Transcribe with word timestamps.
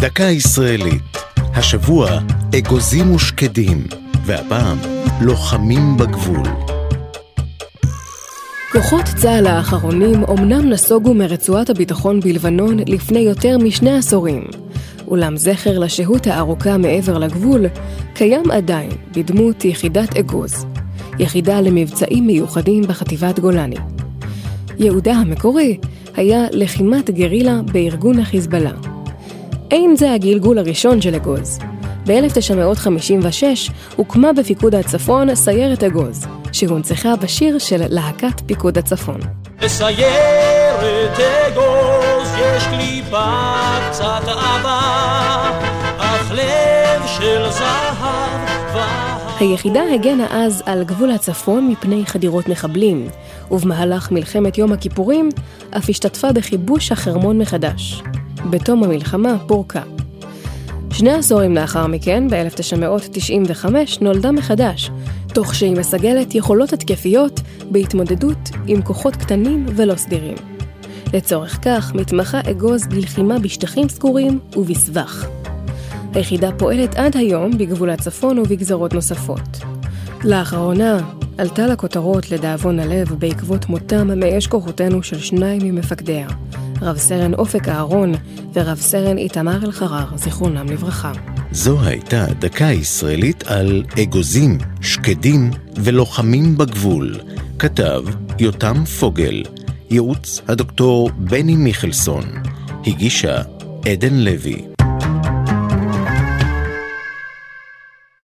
דקה 0.00 0.24
ישראלית. 0.24 1.16
השבוע 1.36 2.10
אגוזים 2.58 3.14
ושקדים, 3.14 3.86
והפעם 4.24 4.78
לוחמים 5.20 5.96
בגבול. 5.96 6.42
כוחות 8.72 9.04
צה"ל 9.16 9.46
האחרונים 9.46 10.22
אומנם 10.22 10.70
נסוגו 10.70 11.14
מרצועת 11.14 11.70
הביטחון 11.70 12.20
בלבנון 12.20 12.78
לפני 12.86 13.18
יותר 13.18 13.58
משני 13.58 13.98
עשורים, 13.98 14.44
אולם 15.06 15.36
זכר 15.36 15.78
לשהות 15.78 16.26
הארוכה 16.26 16.78
מעבר 16.78 17.18
לגבול 17.18 17.66
קיים 18.14 18.50
עדיין 18.50 18.90
בדמות 19.16 19.64
יחידת 19.64 20.16
אגוז, 20.16 20.66
יחידה 21.18 21.60
למבצעים 21.60 22.26
מיוחדים 22.26 22.82
בחטיבת 22.82 23.38
גולני. 23.38 23.76
ייעודה 24.78 25.12
המקורי 25.12 25.78
היה 26.16 26.46
לחימת 26.52 27.10
גרילה 27.10 27.60
בארגון 27.72 28.18
החיזבאללה. 28.18 28.89
אין 29.70 29.96
זה 29.96 30.12
הגלגול 30.12 30.58
הראשון 30.58 31.00
של 31.00 31.14
אגוז. 31.14 31.58
ב-1956 32.06 33.72
הוקמה 33.96 34.32
בפיקוד 34.32 34.74
הצפון 34.74 35.34
סיירת 35.34 35.82
אגוז, 35.82 36.26
שהונצחה 36.52 37.16
בשיר 37.16 37.58
של 37.58 37.82
להקת 37.88 38.40
פיקוד 38.46 38.78
הצפון. 38.78 39.20
בסיירת 39.62 41.20
אגוז 41.48 42.28
יש 42.38 42.64
קליפה 42.66 43.32
קצת 43.90 44.22
עבה, 44.28 44.80
אך 45.98 46.32
לב 46.32 47.06
של 47.06 47.50
זהב 47.50 48.00
היחידה 49.40 49.82
הגנה 49.94 50.26
אז 50.30 50.62
על 50.66 50.84
גבול 50.84 51.10
הצפון 51.10 51.68
מפני 51.68 52.02
חדירות 52.06 52.48
מחבלים, 52.48 53.08
ובמהלך 53.50 54.12
מלחמת 54.12 54.58
יום 54.58 54.72
הכיפורים 54.72 55.28
אף 55.70 55.88
השתתפה 55.88 56.32
בכיבוש 56.32 56.92
החרמון 56.92 57.38
מחדש. 57.38 58.02
בתום 58.50 58.84
המלחמה 58.84 59.38
פורקה. 59.46 59.82
שני 60.92 61.10
עשורים 61.10 61.54
לאחר 61.54 61.86
מכן, 61.86 62.28
ב-1995, 62.30 63.66
נולדה 64.00 64.32
מחדש, 64.32 64.90
תוך 65.34 65.54
שהיא 65.54 65.76
מסגלת 65.76 66.34
יכולות 66.34 66.72
התקפיות 66.72 67.40
בהתמודדות 67.70 68.50
עם 68.66 68.82
כוחות 68.82 69.16
קטנים 69.16 69.66
ולא 69.76 69.96
סדירים. 69.96 70.36
לצורך 71.14 71.58
כך 71.62 71.94
מתמחה 71.94 72.40
אגוז 72.50 72.86
בלחימה 72.86 73.38
בשטחים 73.38 73.88
סגורים 73.88 74.38
ובסבך. 74.56 75.26
היחידה 76.14 76.50
פועלת 76.52 76.94
עד 76.94 77.16
היום 77.16 77.58
בגבול 77.58 77.90
הצפון 77.90 78.38
ובגזרות 78.38 78.94
נוספות. 78.94 79.58
לאחרונה 80.24 80.98
עלתה 81.38 81.66
לכותרות 81.66 82.30
לדאבון 82.30 82.78
הלב 82.78 83.14
בעקבות 83.18 83.68
מותם 83.68 84.20
מאש 84.20 84.46
כוחותינו 84.46 85.02
של 85.02 85.18
שניים 85.18 85.62
ממפקדיה, 85.64 86.28
רב 86.82 86.96
סרן 86.96 87.34
אופק 87.34 87.68
אהרון 87.68 88.12
ורב 88.54 88.78
סרן 88.78 89.18
איתמר 89.18 89.64
אלחרר, 89.64 90.16
זיכרונם 90.16 90.66
לברכה. 90.66 91.12
זו 91.52 91.80
הייתה 91.80 92.26
דקה 92.38 92.64
ישראלית 92.64 93.42
על 93.46 93.84
אגוזים, 94.02 94.58
שקדים 94.80 95.50
ולוחמים 95.76 96.58
בגבול. 96.58 97.16
כתב 97.58 98.02
יותם 98.38 98.84
פוגל, 98.84 99.42
ייעוץ 99.90 100.40
הדוקטור 100.48 101.10
בני 101.16 101.56
מיכלסון, 101.56 102.24
הגישה 102.86 103.42
עדן 103.86 104.14
לוי. 104.14 104.69